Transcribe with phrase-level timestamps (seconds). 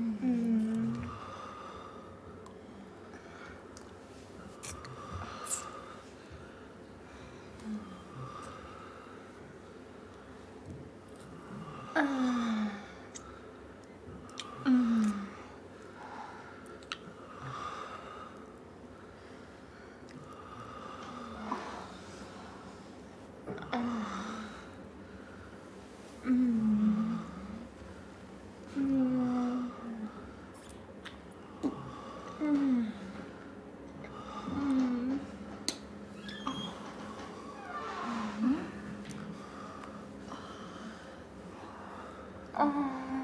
[0.00, 1.04] Mm-hmm.
[11.94, 12.31] Uh.
[42.54, 43.21] 哦。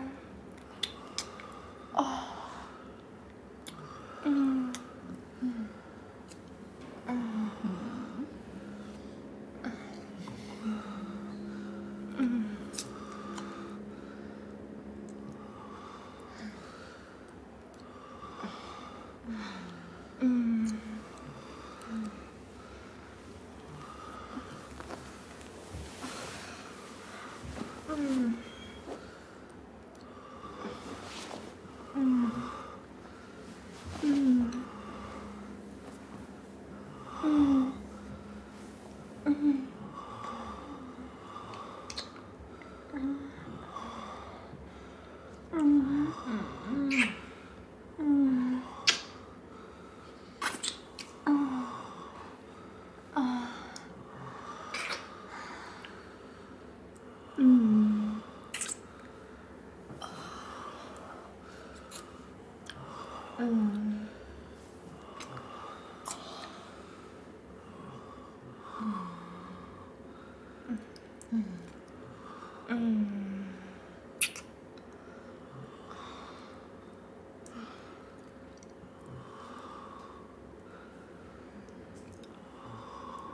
[63.38, 64.08] 嗯。
[71.30, 71.44] 嗯。
[72.68, 73.44] 嗯。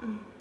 [0.03, 0.34] 嗯。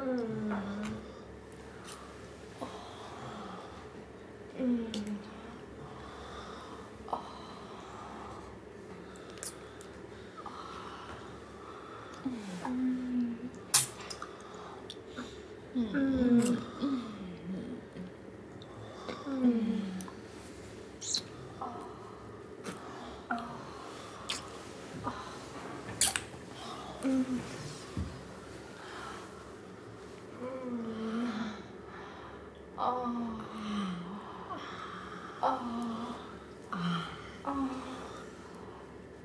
[0.00, 0.79] 嗯。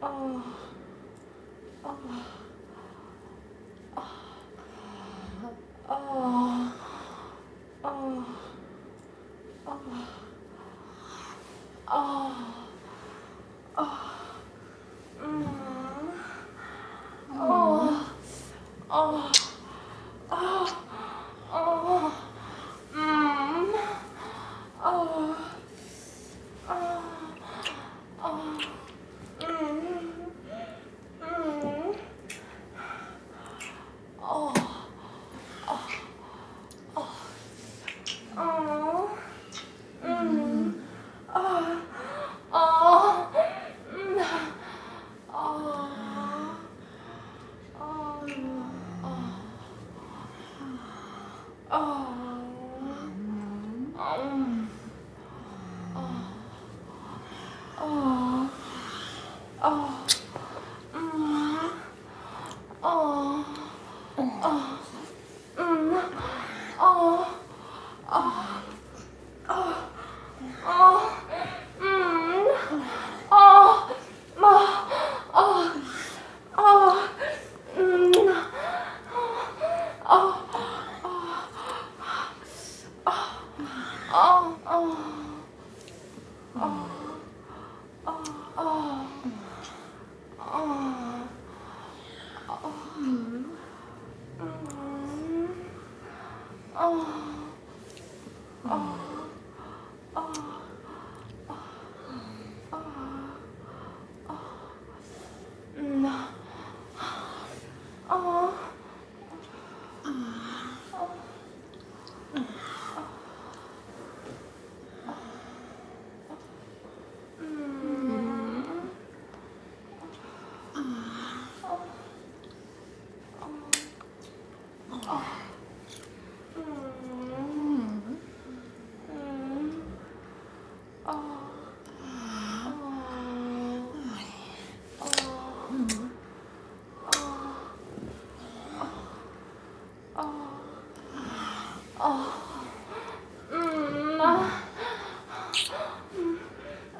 [0.05, 0.07] 아,
[1.83, 1.97] 아,
[5.88, 5.89] 아, 아,
[9.65, 9.80] 아,
[11.88, 12.65] 아,
[13.75, 13.81] 아,
[15.19, 15.45] 음,
[17.31, 18.06] 아,
[18.89, 19.31] 아,
[20.30, 20.94] 아.
[86.65, 86.94] 아.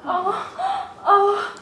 [0.06, 0.46] 아,
[1.02, 1.55] 아.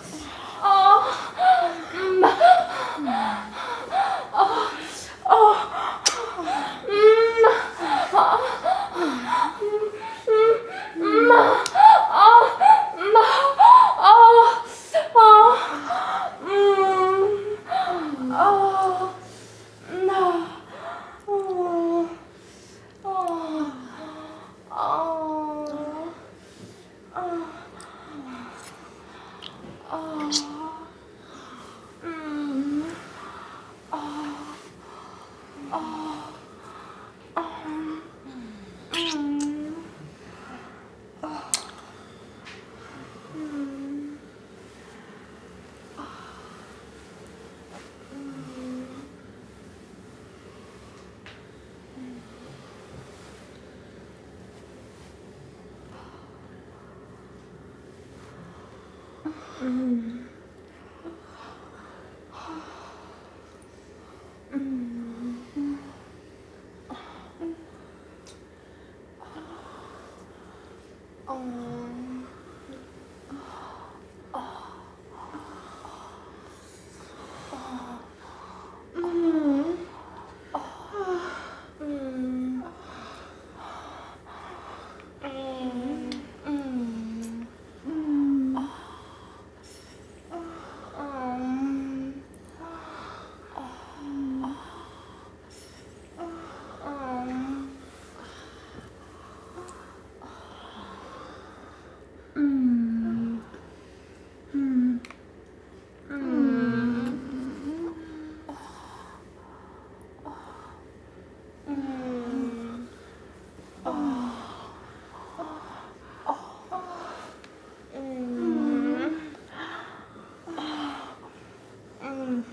[59.64, 60.03] Mm.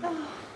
[0.00, 0.51] Oh.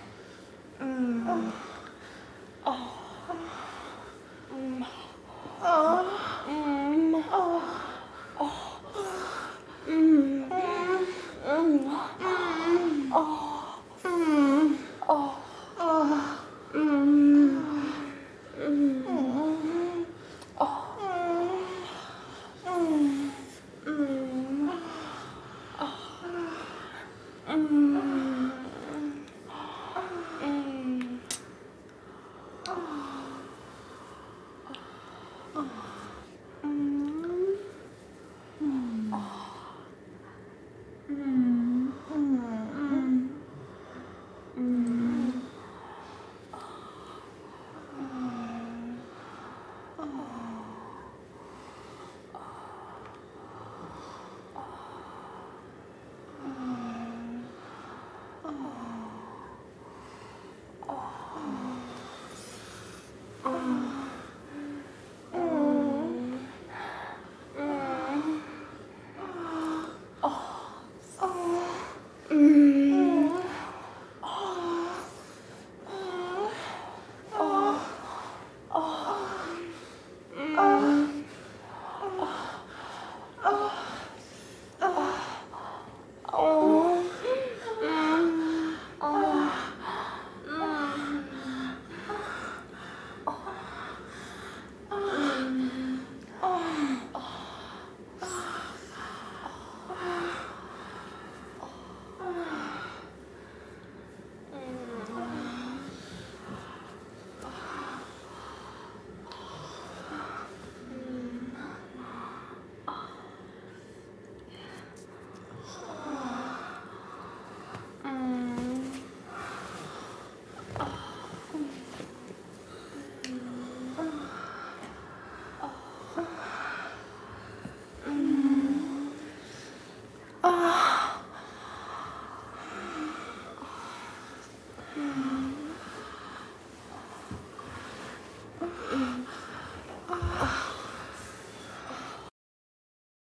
[60.88, 61.25] 哦。